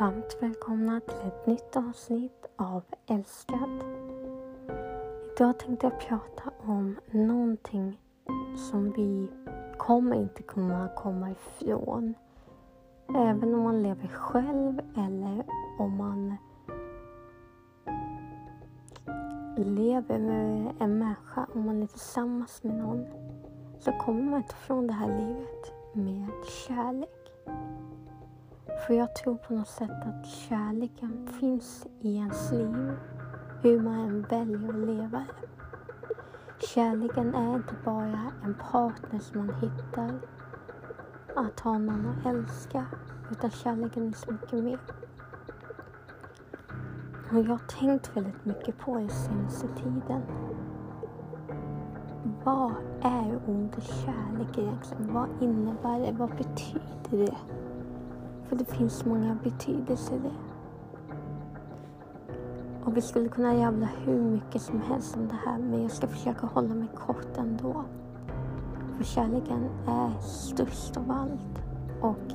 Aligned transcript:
Varmt 0.00 0.36
välkomna 0.40 1.00
till 1.00 1.26
ett 1.26 1.46
nytt 1.46 1.76
avsnitt 1.76 2.46
av 2.56 2.82
Älskad. 3.06 3.84
Idag 5.36 5.58
tänkte 5.58 5.86
jag 5.86 6.00
prata 6.00 6.50
om 6.66 6.96
någonting 7.10 8.00
som 8.70 8.92
vi 8.92 9.28
kommer 9.78 10.16
inte 10.16 10.42
kunna 10.42 10.88
komma 10.96 11.30
ifrån. 11.30 12.14
Även 13.08 13.54
om 13.54 13.62
man 13.62 13.82
lever 13.82 14.08
själv 14.08 14.80
eller 14.96 15.44
om 15.78 15.96
man 15.96 16.36
lever 19.56 20.18
med 20.18 20.74
en 20.78 20.98
människa, 20.98 21.46
om 21.54 21.66
man 21.66 21.82
är 21.82 21.86
tillsammans 21.86 22.62
med 22.62 22.74
någon, 22.74 23.06
så 23.78 23.92
kommer 23.92 24.22
man 24.22 24.40
inte 24.40 24.54
ifrån 24.62 24.86
det 24.86 24.92
här 24.92 25.18
livet 25.18 25.72
med 25.92 26.28
kärlek. 26.66 27.32
För 28.86 28.94
jag 28.94 29.14
tror 29.14 29.34
på 29.36 29.54
något 29.54 29.68
sätt 29.68 29.90
att 29.90 30.26
kärleken 30.26 31.28
finns 31.40 31.86
i 32.00 32.16
ens 32.16 32.52
liv, 32.52 32.92
hur 33.62 33.80
man 33.80 33.98
än 34.00 34.22
väljer 34.22 34.68
att 34.68 34.74
leva 34.74 35.18
det. 35.18 36.66
Kärleken 36.66 37.34
är 37.34 37.54
inte 37.54 37.74
bara 37.84 38.32
en 38.44 38.54
partner 38.54 39.18
som 39.18 39.46
man 39.46 39.54
hittar, 39.54 40.20
att 41.36 41.60
ha 41.60 41.78
någon 41.78 42.06
att 42.06 42.26
älska, 42.26 42.86
utan 43.30 43.50
kärleken 43.50 44.08
är 44.08 44.12
så 44.12 44.32
mycket 44.32 44.64
mer. 44.64 44.78
Och 47.30 47.38
jag 47.38 47.44
har 47.44 47.58
tänkt 47.58 48.16
väldigt 48.16 48.44
mycket 48.44 48.78
på 48.78 48.98
det 48.98 49.08
senaste 49.08 49.68
tiden. 49.68 50.22
Vad 52.44 52.72
är 53.02 53.40
ordet 53.46 53.84
kärlek 53.84 54.58
egentligen? 54.58 55.14
Vad 55.14 55.28
innebär 55.40 56.00
det? 56.00 56.12
Vad 56.18 56.30
betyder 56.36 57.26
det? 57.26 57.36
För 58.52 58.58
det 58.58 58.64
finns 58.64 59.04
många 59.04 59.36
betydelser 59.44 60.16
i 60.16 60.18
det. 60.18 60.34
Och 62.84 62.96
vi 62.96 63.02
skulle 63.02 63.28
kunna 63.28 63.54
jävla 63.54 63.86
hur 63.86 64.20
mycket 64.20 64.62
som 64.62 64.80
helst 64.80 65.16
om 65.16 65.28
det 65.28 65.36
här 65.46 65.58
men 65.58 65.82
jag 65.82 65.90
ska 65.90 66.06
försöka 66.06 66.46
hålla 66.46 66.74
mig 66.74 66.88
kort 66.94 67.36
ändå. 67.36 67.84
För 68.96 69.04
kärleken 69.04 69.68
är 69.88 70.20
störst 70.20 70.96
av 70.96 71.10
allt. 71.10 71.62
Och 72.00 72.32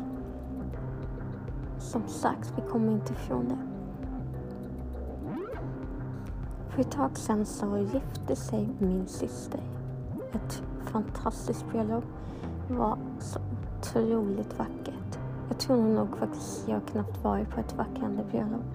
som 1.79 2.07
sagt, 2.07 2.53
vi 2.55 2.61
kommer 2.71 2.91
inte 2.91 3.13
ifrån 3.13 3.45
det. 3.49 3.59
För 6.69 6.81
ett 6.81 6.91
tag 6.91 7.17
sedan 7.17 7.45
så 7.45 7.77
gifte 7.77 8.35
sig 8.35 8.69
min 8.79 9.07
syster. 9.07 9.61
Ett 10.33 10.63
fantastiskt 10.83 11.65
bröllop. 11.71 12.05
Det 12.67 12.73
var 12.73 12.97
så 13.19 13.39
otroligt 13.79 14.59
vackert. 14.59 14.96
Jag 15.47 15.59
tror 15.59 15.77
nog 15.77 16.17
faktiskt 16.17 16.67
jag 16.67 16.85
knappt 16.85 17.23
varit 17.23 17.49
på 17.49 17.59
ett 17.59 17.73
vackrande 17.77 18.23
bröllop. 18.31 18.65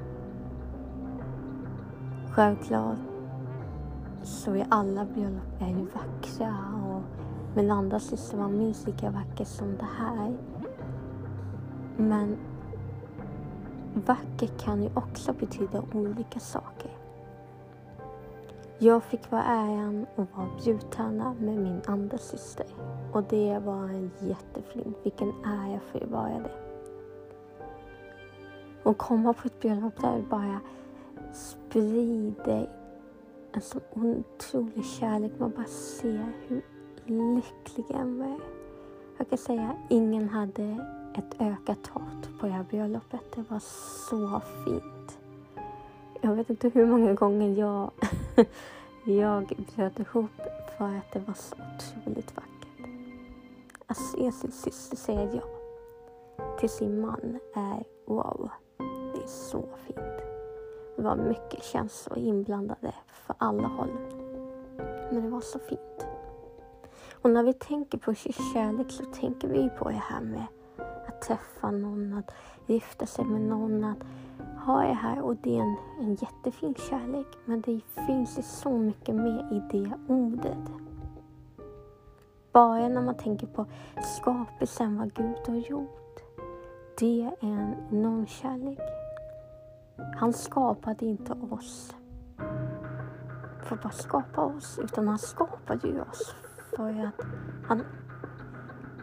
Självklart 2.31 2.99
så 4.23 4.55
är 4.55 4.67
alla 4.69 5.05
bröllop 5.05 5.61
är 5.61 5.69
ju 5.69 5.87
vackra 5.95 6.57
och 6.87 7.03
min 7.57 7.71
andra 7.71 8.01
syster 8.01 8.37
var 8.37 8.49
minst 8.49 8.87
lika 8.87 9.11
vacker 9.11 9.45
som 9.45 9.77
det 9.77 9.89
här. 9.99 10.37
Men 11.97 12.37
vacker 13.95 14.47
kan 14.47 14.83
ju 14.83 14.91
också 14.95 15.33
betyda 15.33 15.83
olika 15.95 16.41
saker. 16.41 16.91
Jag 18.79 19.03
fick 19.03 19.31
vara 19.31 19.43
äran 19.43 20.07
att 20.17 20.37
vara 20.37 20.49
bjudtärna 20.65 21.35
med 21.39 21.59
min 21.59 21.81
andra 21.87 22.19
syster. 22.19 22.67
Och 23.13 23.23
det 23.29 23.59
var 23.59 23.85
en 23.85 24.11
jättefint. 24.19 24.97
Vilken 25.03 25.29
ära 25.29 25.81
för 25.93 26.05
att 26.05 26.11
vara 26.11 26.29
det. 26.29 26.62
Och 28.83 28.99
komma 28.99 29.33
på 29.33 29.47
ett 29.47 29.61
bröllop 29.61 30.01
där 30.01 30.17
det 30.17 30.23
bara 30.23 30.61
sprider 31.33 32.69
en 33.53 33.61
sån 33.61 33.83
otrolig 33.95 34.85
kärlek. 34.85 35.33
Man 35.39 35.51
bara 35.51 35.67
ser 35.67 36.33
hur 36.49 36.63
lyckliga 37.07 37.99
de 37.99 38.21
är. 38.21 38.41
Jag 39.19 39.29
kan 39.29 39.39
säga 39.39 39.63
att 39.63 39.91
ingen 39.93 40.29
hade 40.29 40.87
ett 41.15 41.41
ökat 41.41 41.87
hat 41.87 42.29
på 42.41 42.47
det 42.47 42.53
här 42.53 42.65
bröllopet. 42.71 43.33
Det 43.35 43.45
var 43.51 43.59
så 44.09 44.41
fint. 44.65 45.19
Jag 46.21 46.35
vet 46.35 46.51
inte 46.51 46.69
hur 46.69 46.87
många 46.87 47.15
gånger 47.15 47.59
jag, 47.59 47.91
jag 49.05 49.67
bröt 49.77 49.99
ihop 49.99 50.31
för 50.79 50.97
att 50.97 51.13
det 51.13 51.19
var 51.19 51.35
så 51.35 51.57
otroligt 51.57 52.37
vackert. 52.37 52.89
Alltså, 53.87 54.05
att 54.05 54.21
se 54.21 54.33
sin 54.33 54.53
syster 54.53 54.97
säga 54.97 55.29
ja 55.35 55.43
till 56.59 56.71
sin 56.71 57.01
man 57.01 57.39
är 57.55 57.85
wow. 58.07 58.51
Det 59.23 59.27
är 59.27 59.29
så 59.29 59.65
fint. 59.87 59.99
Det 60.97 61.03
var 61.03 61.17
mycket 61.17 61.65
känslor 61.65 62.19
inblandade 62.19 62.95
för 63.13 63.37
alla 63.39 63.69
håll. 63.69 63.91
Men 65.13 65.23
det 65.23 65.29
var 65.29 65.41
så 65.41 65.59
fint. 65.59 66.07
Och 67.13 67.31
när 67.31 67.43
vi 67.43 67.53
tänker 67.53 67.99
på 67.99 68.15
kärlek 68.15 68.91
så 68.91 69.05
tänker 69.05 69.49
vi 69.49 69.71
på 69.79 69.89
det 69.89 70.03
här 70.11 70.21
med 70.21 70.47
att 71.09 71.23
träffa 71.23 71.71
någon, 71.71 72.13
att 72.13 72.35
gifta 72.67 73.07
sig 73.07 73.25
med 73.25 73.41
någon, 73.41 73.85
att 73.85 73.99
ha 74.67 74.83
det 74.83 74.95
här. 74.95 75.21
Och 75.23 75.37
det 75.37 75.57
är 75.57 75.63
en, 75.63 75.77
en 76.01 76.15
jättefin 76.15 76.75
kärlek. 76.75 77.27
Men 77.45 77.61
det 77.61 77.81
finns 78.07 78.39
ju 78.39 78.43
så 78.43 78.71
mycket 78.71 79.15
mer 79.15 79.49
i 79.53 79.79
det 79.79 79.93
ordet. 80.09 80.73
Bara 82.53 82.89
när 82.89 83.03
man 83.03 83.17
tänker 83.17 83.47
på 83.47 83.67
skapelsen, 84.19 84.99
vad 84.99 85.15
Gud 85.15 85.49
har 85.49 85.57
gjort. 85.57 86.21
Det 86.99 87.23
är 87.23 87.37
en 87.41 87.75
enorm 87.91 88.27
kärlek. 88.27 89.02
Han 90.17 90.33
skapade 90.33 91.07
inte 91.07 91.33
oss 91.33 91.95
för 93.63 93.75
att 93.77 93.83
bara 93.83 93.93
skapa 93.93 94.41
oss, 94.41 94.79
utan 94.83 95.09
han 95.09 95.19
skapade 95.19 95.89
ju 95.89 96.01
oss 96.01 96.35
för 96.77 97.05
att 97.07 97.27
han 97.67 97.85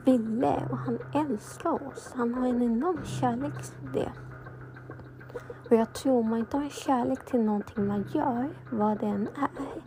ville 0.05 0.67
och 0.71 0.77
han 0.77 0.99
älskar 1.13 1.87
oss. 1.87 2.13
Han 2.15 2.33
har 2.33 2.47
en 2.47 2.61
enorm 2.61 3.05
kärlek 3.05 3.53
till 3.53 3.91
det. 3.93 4.11
Och 5.69 5.75
jag 5.75 5.93
tror 5.93 6.19
om 6.19 6.29
man 6.29 6.39
inte 6.39 6.57
har 6.57 6.69
kärlek 6.69 7.25
till 7.25 7.41
någonting 7.41 7.87
man 7.87 8.05
gör, 8.13 8.49
vad 8.71 8.99
det 8.99 9.05
än 9.05 9.27
är, 9.27 9.81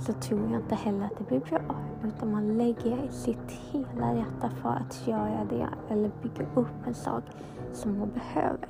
så 0.00 0.12
tror 0.12 0.50
jag 0.50 0.60
inte 0.60 0.74
heller 0.74 1.04
att 1.04 1.18
det 1.18 1.24
blir 1.24 1.40
bra. 1.40 1.76
Utan 2.04 2.32
man 2.32 2.58
lägger 2.58 3.08
sitt 3.08 3.50
hela 3.50 4.14
hjärta 4.14 4.50
för 4.62 4.68
att 4.68 5.06
göra 5.06 5.44
det 5.50 5.68
eller 5.88 6.10
bygga 6.22 6.46
upp 6.54 6.86
en 6.86 6.94
sak 6.94 7.24
som 7.72 7.98
man 7.98 8.10
behöver. 8.10 8.68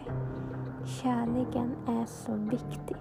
Kärleken 0.84 1.76
är 1.86 2.06
så 2.06 2.34
viktig. 2.34 2.96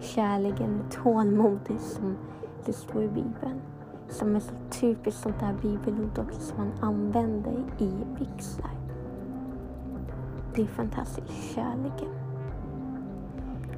Kärleken 0.00 0.80
är 0.80 0.90
tålmodig 0.90 1.80
som 1.80 2.16
det 2.64 2.72
står 2.72 3.02
i 3.02 3.08
Bibeln. 3.08 3.60
Som 4.08 4.36
är 4.36 4.40
så 4.40 4.54
typiskt 4.70 5.22
sånt 5.22 5.40
där 5.40 5.54
bibelord 5.62 6.18
också 6.18 6.40
som 6.40 6.58
man 6.58 6.72
använder 6.80 7.64
i 7.78 7.90
vigslar. 8.18 8.70
Det 10.54 10.62
är 10.62 10.66
fantastiskt, 10.66 11.54
kärleken. 11.54 12.08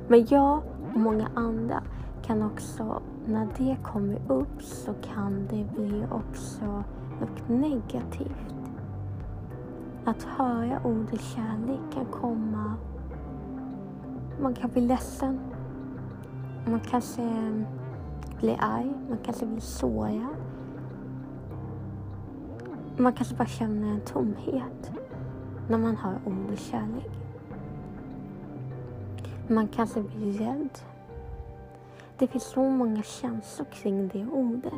Men 0.08 0.26
jag 0.26 0.62
och 0.94 1.00
många 1.00 1.28
andra 1.34 1.82
kan 2.22 2.42
också, 2.42 3.02
när 3.26 3.48
det 3.58 3.76
kommer 3.82 4.19
upp 4.28 4.62
så 4.62 4.94
kan 5.14 5.46
det 5.50 5.66
bli 5.76 6.04
också 6.10 6.84
något 7.20 7.49
negativt. 7.49 8.63
Att 10.06 10.23
höra 10.23 10.81
ordet 10.85 11.21
kärlek 11.21 11.81
kan 11.95 12.06
komma... 12.06 12.75
Man 14.41 14.55
kan 14.55 14.71
bli 14.71 14.83
ledsen. 14.83 15.41
Man 16.67 16.81
kanske 16.81 17.23
mm, 17.23 17.65
blir 18.41 18.56
arg. 18.61 18.93
Man 19.09 19.19
kanske 19.25 19.47
blir 19.47 19.61
sårad. 19.61 20.37
Man 22.97 23.12
kanske 23.12 23.35
bara 23.35 23.49
känner 23.49 23.89
en 23.89 24.01
tomhet 24.01 24.93
när 25.69 25.79
man 25.79 25.97
hör 25.97 26.19
ordet 26.27 26.61
kärlek. 26.61 27.11
Man 29.49 29.69
kanske 29.69 30.03
blir 30.03 30.33
rädd. 30.33 30.79
Det 32.19 32.27
finns 32.27 32.45
så 32.45 32.62
många 32.62 33.03
känslor 33.03 33.67
kring 33.73 34.09
det 34.09 34.27
ordet. 34.27 34.73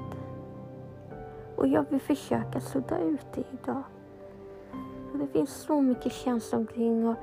Och 1.57 1.67
jag 1.67 1.85
vill 1.91 2.01
försöka 2.01 2.61
sudda 2.61 2.99
ut 2.99 3.27
det 3.35 3.45
idag. 3.53 3.83
Och 5.17 5.23
det 5.23 5.33
finns 5.33 5.51
så 5.51 5.81
mycket 5.81 6.13
känslor 6.13 6.61
omkring 6.61 7.09
och 7.09 7.17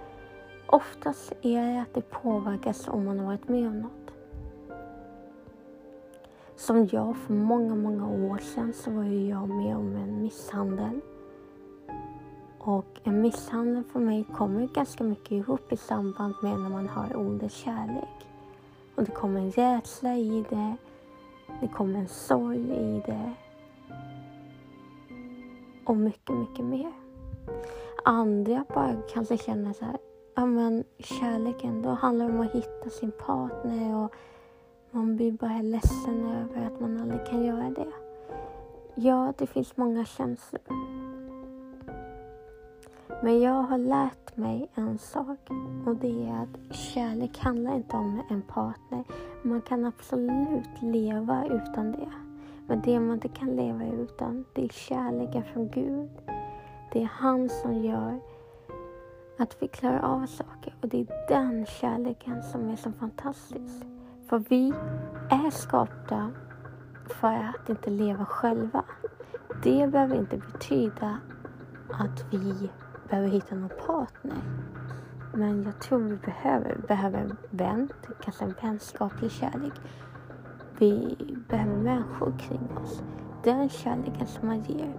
oftast 0.68 1.34
är 1.42 1.74
det 1.74 1.82
att 1.82 1.94
det 1.94 2.02
påverkas 2.02 2.88
om 2.88 3.06
man 3.06 3.20
har 3.20 3.26
varit 3.26 3.48
med 3.48 3.68
om 3.68 3.80
något. 3.80 4.12
Som 6.56 6.88
jag 6.92 7.18
för 7.18 7.34
många, 7.34 7.76
många 7.76 8.08
år 8.08 8.38
sedan 8.38 8.74
så 8.74 8.92
var 8.92 9.04
ju 9.04 9.30
jag 9.30 9.50
med 9.50 9.76
om 9.76 9.96
en 9.96 10.22
misshandel. 10.22 11.00
Och 12.60 13.00
en 13.04 13.22
misshandel 13.22 13.84
för 13.84 14.00
mig 14.00 14.26
kommer 14.34 14.68
ganska 14.68 15.04
mycket 15.04 15.32
ihop 15.32 15.72
i 15.72 15.78
samband 15.78 16.34
med 16.42 16.60
när 16.60 16.70
man 16.70 16.88
har 16.88 17.16
ordet 17.16 17.52
kärlek. 17.52 18.28
Och 18.96 19.04
det 19.04 19.12
kommer 19.12 19.40
en 19.40 19.52
rädsla 19.52 20.16
i 20.16 20.46
det. 20.50 20.76
Det 21.62 21.68
kommer 21.68 22.00
en 22.00 22.08
sorg 22.08 22.60
i 22.60 23.04
det. 23.06 23.34
Och 25.86 25.98
mycket, 25.98 26.36
mycket 26.36 26.66
mer 26.66 27.03
andra 28.04 28.66
bara 28.74 28.96
kanske 29.14 29.38
känner 29.38 29.74
så 29.74 29.86
här, 29.86 29.98
ja 30.36 30.46
men 30.46 30.84
kärleken, 31.00 31.82
då 31.82 31.90
handlar 31.90 32.28
det 32.28 32.34
om 32.34 32.42
att 32.42 32.52
hitta 32.52 32.90
sin 32.90 33.12
partner 33.12 34.04
och 34.04 34.14
man 34.92 35.16
blir 35.16 35.32
bara 35.32 35.62
ledsen 35.62 36.26
över 36.26 36.66
att 36.68 36.80
man 36.80 37.02
aldrig 37.02 37.26
kan 37.26 37.46
göra 37.46 37.70
det. 37.70 37.92
Ja, 38.96 39.34
det 39.38 39.48
finns 39.48 39.78
många 39.78 40.06
känslor. 40.06 40.62
Men 43.24 43.42
jag 43.42 43.62
har 43.62 43.78
lärt 43.78 44.38
mig 44.38 44.70
en 44.76 44.98
sak 44.98 45.50
och 45.86 45.96
det 45.96 46.28
är 46.28 46.44
att 46.44 46.76
kärlek 46.76 47.40
handlar 47.40 47.76
inte 47.76 47.98
om 47.98 48.22
en 48.30 48.42
partner. 48.42 49.04
Man 49.42 49.62
kan 49.62 49.86
absolut 49.86 50.82
leva 50.82 51.46
utan 51.46 51.92
det. 51.92 52.10
Men 52.68 52.82
det 52.82 53.00
man 53.00 53.14
inte 53.14 53.28
kan 53.28 53.56
leva 53.56 53.86
utan, 53.86 54.46
det 54.54 54.64
är 54.64 54.70
kärleken 54.70 55.44
från 55.44 55.70
Gud. 55.70 56.10
Det 56.94 57.04
är 57.04 57.10
han 57.14 57.50
som 57.50 57.74
gör 57.74 58.20
att 59.38 59.58
vi 59.60 59.68
klarar 59.68 60.00
av 60.00 60.26
saker 60.26 60.76
och 60.82 60.88
det 60.88 61.02
är 61.02 61.28
den 61.28 61.66
kärleken 61.66 62.44
som 62.44 62.70
är 62.70 62.76
så 62.76 62.92
fantastisk. 62.92 63.86
För 64.30 64.40
vi 64.50 64.74
är 65.30 65.50
skapta 65.50 66.32
för 67.22 67.34
att 67.34 67.70
inte 67.70 67.90
leva 67.90 68.26
själva. 68.26 68.84
Det 69.64 69.88
behöver 69.92 70.16
inte 70.16 70.38
betyda 70.38 71.18
att 71.92 72.34
vi 72.34 72.70
behöver 73.10 73.30
hitta 73.30 73.56
någon 73.56 73.70
partner. 73.88 74.42
Men 75.34 75.64
jag 75.64 75.80
tror 75.80 76.00
vi 76.00 76.16
behöver, 76.16 76.78
behöver 76.88 77.20
en 77.20 77.38
vän, 77.50 77.90
kanske 78.24 78.44
en 78.44 78.56
vänskaplig 78.62 79.32
kärlek. 79.32 79.74
Vi 80.78 81.18
behöver 81.50 81.76
människor 81.76 82.34
kring 82.40 82.78
oss. 82.84 83.04
Den 83.44 83.70
kärleken 83.70 84.28
som 84.28 84.48
man 84.48 84.62
ger. 84.62 84.94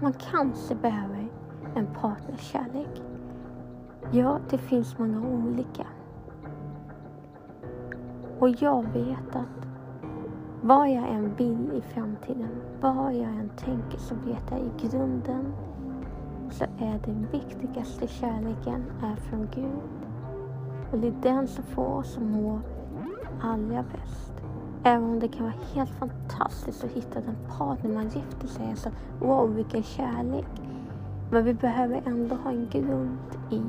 Man 0.00 0.12
kanske 0.12 0.74
behöver 0.74 1.28
en 1.74 1.86
partnerkärlek. 1.86 3.02
Ja, 4.12 4.38
det 4.50 4.58
finns 4.58 4.98
många 4.98 5.28
olika. 5.28 5.86
Och 8.38 8.48
jag 8.48 8.82
vet 8.82 9.36
att 9.36 9.66
vad 10.62 10.90
jag 10.90 11.08
än 11.08 11.34
vill 11.34 11.72
i 11.72 11.80
framtiden, 11.80 12.62
vad 12.80 13.14
jag 13.14 13.30
än 13.30 13.50
tänker 13.56 13.98
så 13.98 14.14
vet 14.14 14.50
jag 14.50 14.60
i 14.60 14.88
grunden 14.88 15.54
så 16.50 16.64
är 16.64 17.00
den 17.04 17.26
viktigaste 17.32 18.06
kärleken 18.06 18.84
är 19.02 19.16
från 19.16 19.48
Gud. 19.54 20.08
Och 20.92 20.98
det 20.98 21.08
är 21.08 21.14
den 21.22 21.48
som 21.48 21.64
får 21.64 21.86
oss 21.86 22.16
att 22.16 22.22
må 22.22 22.60
allra 23.42 23.84
bäst. 23.92 24.32
Även 24.86 25.04
om 25.04 25.20
det 25.20 25.28
kan 25.28 25.44
vara 25.44 25.54
helt 25.74 25.90
fantastiskt 25.90 26.84
att 26.84 26.90
hitta 26.90 27.20
den 27.20 27.36
partner 27.58 27.90
man 27.90 28.08
gifter 28.08 28.46
sig 28.46 28.66
med. 28.66 28.78
Så 28.78 28.90
wow, 29.20 29.54
vilken 29.54 29.82
kärlek. 29.82 30.46
Men 31.30 31.44
vi 31.44 31.54
behöver 31.54 32.02
ändå 32.06 32.36
ha 32.36 32.50
en 32.50 32.68
grund 32.70 33.18
i 33.50 33.62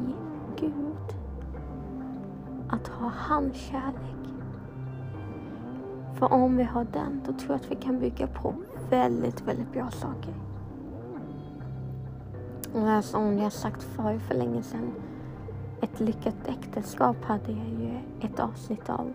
Gud. 0.59 1.15
Att 2.69 2.87
ha 2.87 3.11
hans 3.15 3.55
kärlek. 3.55 4.29
För 6.15 6.33
om 6.33 6.57
vi 6.57 6.63
har 6.63 6.87
den, 6.93 7.21
då 7.25 7.33
tror 7.33 7.51
jag 7.51 7.55
att 7.55 7.71
vi 7.71 7.75
kan 7.75 7.99
bygga 7.99 8.27
på 8.27 8.53
väldigt, 8.89 9.41
väldigt 9.41 9.73
bra 9.73 9.89
saker. 9.91 10.33
Och 12.73 12.89
alltså, 12.89 13.11
som 13.11 13.37
jag 13.37 13.51
sagt 13.51 13.83
förr 13.83 14.19
för 14.19 14.35
länge 14.35 14.63
sedan, 14.63 14.91
ett 15.81 15.99
lyckat 15.99 16.47
äktenskap 16.47 17.17
hade 17.23 17.51
jag 17.51 17.67
ju 17.67 17.99
ett 18.21 18.39
avsnitt 18.39 18.89
av. 18.89 19.13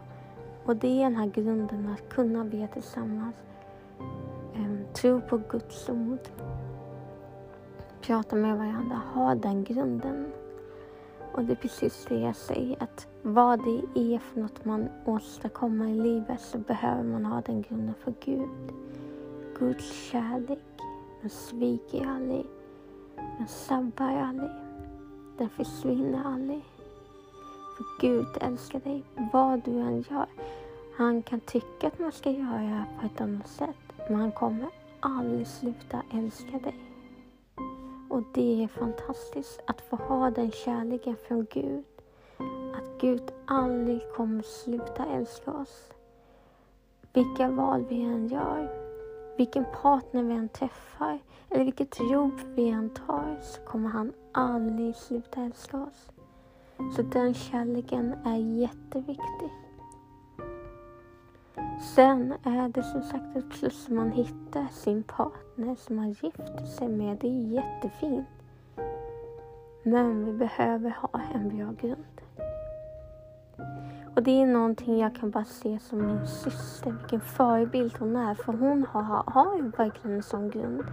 Och 0.65 0.77
det 0.77 1.01
är 1.01 1.05
den 1.05 1.17
här 1.17 1.27
grunden 1.27 1.89
att 1.89 2.09
kunna 2.09 2.45
be 2.45 2.69
tillsammans, 2.73 3.35
um, 4.57 4.85
tro 4.93 5.21
på 5.21 5.41
Guds 5.51 5.89
ord, 5.89 6.29
prata 8.01 8.37
med 8.37 8.59
varandra, 8.59 9.01
ha 9.15 9.35
den 9.35 9.65
grunden. 9.65 10.33
Och 11.33 11.45
det 11.45 11.53
är 11.53 11.57
precis 11.57 12.07
det 12.09 12.19
jag 12.19 12.37
säger, 12.37 12.83
att 12.83 13.07
vad 13.23 13.65
det 13.65 14.01
är 14.01 14.19
för 14.19 14.41
något 14.41 14.65
man 14.65 14.89
åstadkommer 15.05 15.87
i 15.87 15.95
livet 15.95 16.41
så 16.41 16.59
behöver 16.59 17.03
man 17.03 17.25
ha 17.25 17.41
den 17.41 17.63
grunden 17.63 17.95
för 17.95 18.15
Gud. 18.21 18.49
Guds 19.59 19.93
kärlek, 19.93 20.59
den 21.21 21.31
sviker 21.31 22.07
aldrig, 22.07 22.47
den 23.39 23.49
sabbar 23.49 24.17
aldrig, 24.17 24.51
den 25.39 25.49
försvinner 25.49 26.25
aldrig. 26.25 26.65
För 27.77 27.85
Gud 28.01 28.29
älskar 28.41 28.81
dig, 28.81 29.05
vad 29.33 29.65
du 29.65 29.71
än 29.71 30.05
gör. 30.11 30.27
Han 30.97 31.23
kan 31.23 31.41
tycka 31.41 31.87
att 31.87 31.99
man 31.99 32.13
ska 32.13 32.31
göra 32.31 32.85
på 33.01 33.07
ett 33.07 33.21
annat 33.21 33.49
sätt, 33.49 33.93
men 34.09 34.21
han 34.21 34.33
kommer 34.33 34.69
aldrig 35.01 35.47
sluta 35.47 36.03
älska 36.13 36.59
dig. 36.59 36.81
Och 38.11 38.23
det 38.35 38.65
är 38.65 38.69
fantastiskt 38.69 39.61
att 39.67 39.81
få 39.81 39.97
ha 39.97 40.31
den 40.31 40.51
kärleken 40.51 41.17
från 41.29 41.47
Gud. 41.51 41.85
Att 42.75 43.01
Gud 43.01 43.33
aldrig 43.47 44.13
kommer 44.17 44.43
sluta 44.43 45.07
älska 45.07 45.53
oss. 45.53 45.93
Vilka 47.13 47.49
val 47.49 47.85
vi 47.89 48.03
än 48.03 48.27
gör, 48.27 48.71
vilken 49.37 49.65
partner 49.83 50.23
vi 50.23 50.35
än 50.35 50.49
träffar 50.49 51.19
eller 51.51 51.65
vilket 51.65 52.11
jobb 52.11 52.41
vi 52.55 52.69
än 52.69 52.91
tar 52.91 53.39
så 53.43 53.61
kommer 53.61 53.89
han 53.89 54.13
aldrig 54.33 54.97
sluta 54.97 55.41
älska 55.41 55.77
oss. 55.77 56.09
Så 56.91 57.03
den 57.03 57.35
kärleken 57.35 58.15
är 58.25 58.37
jätteviktig. 58.61 59.51
Sen 61.95 62.35
är 62.43 62.69
det 62.69 62.83
som 62.83 63.03
sagt 63.03 63.37
ett 63.37 63.51
plus 63.51 63.89
om 63.89 63.97
man 63.97 64.13
hittar 64.13 64.67
sin 64.71 65.03
partner 65.03 65.75
som 65.75 65.97
man 65.97 66.09
gifter 66.09 66.67
sig 66.67 66.89
med. 66.89 67.19
Det 67.21 67.29
är 67.29 67.49
jättefint. 67.49 68.27
Men 69.83 70.25
vi 70.25 70.33
behöver 70.33 70.91
ha 70.91 71.21
en 71.35 71.49
bra 71.49 71.73
grund. 71.81 72.21
Och 74.17 74.23
det 74.23 74.43
är 74.43 74.47
någonting 74.47 74.99
jag 74.99 75.15
kan 75.17 75.31
bara 75.31 75.45
se 75.45 75.79
som 75.79 76.07
min 76.07 76.27
syster, 76.27 76.91
vilken 76.91 77.21
förebild 77.21 77.97
hon 77.99 78.17
är. 78.17 78.35
För 78.35 78.53
hon 78.53 78.87
har, 78.91 79.23
har 79.27 79.57
ju 79.57 79.63
verkligen 79.63 80.17
en 80.17 80.23
sån 80.23 80.51
grund. 80.51 80.85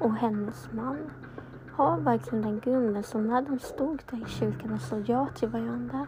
Och 0.00 0.14
hennes 0.14 0.72
man 0.72 0.98
har 1.76 1.98
verkligen 1.98 2.42
den 2.42 2.60
grunden. 2.60 3.02
Så 3.02 3.18
när 3.18 3.42
de 3.42 3.58
stod 3.58 4.02
där 4.10 4.22
i 4.22 4.30
kyrkan 4.30 4.72
och 4.72 4.80
sa 4.80 4.96
ja 5.06 5.28
till 5.34 5.48
varandra 5.48 6.06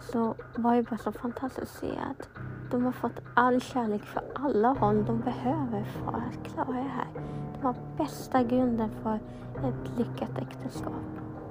så 0.00 0.34
var 0.56 0.76
det 0.76 0.82
bara 0.82 0.98
så 0.98 1.12
fantastiskt 1.12 1.62
att 1.62 1.80
se 1.80 1.90
att 2.10 2.28
de 2.70 2.84
har 2.84 2.92
fått 2.92 3.20
all 3.34 3.60
kärlek 3.60 4.02
för 4.02 4.22
alla 4.34 4.68
håll 4.68 5.04
de 5.04 5.20
behöver 5.20 5.84
för 5.84 6.08
att 6.08 6.52
klara 6.52 6.72
det 6.72 6.88
här. 6.88 7.06
De 7.54 7.66
har 7.66 7.74
bästa 7.96 8.42
grunden 8.42 8.90
för 9.02 9.14
ett 9.56 9.98
lyckat 9.98 10.38
äktenskap. 10.38 10.92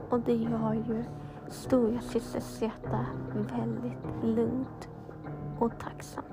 Och 0.10 0.20
det 0.20 0.36
gör 0.36 0.74
ju 0.74 1.04
stora 1.48 2.02
systers 2.02 2.62
hjärta 2.62 3.06
väldigt 3.34 4.38
lugnt 4.38 4.90
och 5.60 5.72
tacksam. 5.80 6.24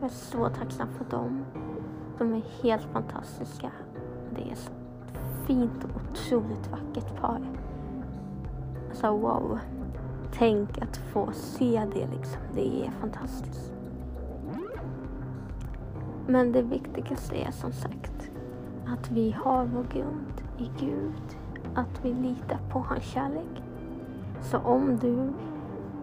Jag 0.00 0.04
är 0.04 0.14
så 0.14 0.48
tacksam 0.48 0.88
för 0.88 1.04
dem. 1.04 1.44
De 2.18 2.34
är 2.34 2.42
helt 2.62 2.82
fantastiska. 2.92 3.70
Det 4.30 4.50
är 4.50 4.54
så 4.54 4.77
fint 5.48 5.84
och 5.84 5.90
otroligt 6.10 6.70
vackert 6.70 7.20
par. 7.20 7.40
Alltså 8.88 9.10
wow. 9.10 9.58
Tänk 10.32 10.82
att 10.82 10.96
få 10.96 11.28
se 11.32 11.86
det 11.94 12.06
liksom. 12.16 12.42
Det 12.54 12.86
är 12.86 12.90
fantastiskt. 12.90 13.72
Men 16.26 16.52
det 16.52 16.62
viktigaste 16.62 17.36
är 17.36 17.50
som 17.50 17.72
sagt 17.72 18.30
att 18.86 19.10
vi 19.10 19.30
har 19.30 19.64
vår 19.64 19.84
grund 19.92 20.42
i 20.58 20.70
Gud. 20.80 21.38
Att 21.74 22.04
vi 22.04 22.14
litar 22.14 22.58
på 22.70 22.78
hans 22.78 23.04
kärlek. 23.04 23.62
Så 24.40 24.58
om 24.58 24.96
du 24.96 25.32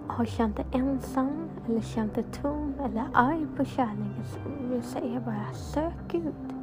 har 0.08 0.26
känt 0.26 0.56
dig 0.56 0.66
ensam 0.72 1.50
eller 1.68 1.82
känt 1.82 2.16
dig 2.16 2.24
tom 2.24 2.74
eller 2.84 3.04
arg 3.14 3.48
på 3.58 3.66
kärleken 3.66 4.24
så 4.26 4.40
vill 4.62 4.76
jag 4.76 4.84
säga 4.84 5.22
bara 5.26 5.54
sök 5.54 5.94
Gud. 6.08 6.54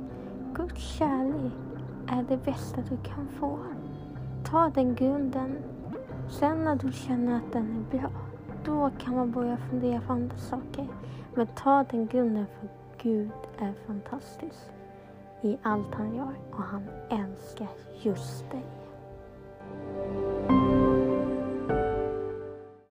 Guds 0.54 0.80
kärlek 0.80 1.72
är 2.09 2.23
det 2.28 2.44
bästa 2.44 2.80
du 2.80 2.97
kan 2.97 3.28
få. 3.40 3.59
Ta 4.44 4.71
den 4.75 4.94
grunden. 4.94 5.56
Sen 6.30 6.64
när 6.64 6.76
du 6.76 6.92
känner 6.92 7.37
att 7.37 7.52
den 7.52 7.87
är 7.92 7.99
bra, 7.99 8.11
då 8.64 8.90
kan 8.99 9.16
man 9.16 9.30
börja 9.30 9.56
fundera 9.56 10.00
på 10.00 10.12
andra 10.12 10.37
saker. 10.37 10.88
Men 11.35 11.47
ta 11.47 11.85
den 11.90 12.06
grunden 12.06 12.47
för 12.61 12.68
Gud 13.02 13.30
är 13.59 13.73
fantastisk 13.87 14.73
i 15.42 15.56
allt 15.62 15.94
han 15.94 16.16
gör 16.16 16.35
och 16.50 16.62
han 16.62 16.82
älskar 17.11 17.68
just 18.02 18.50
dig. 18.50 18.81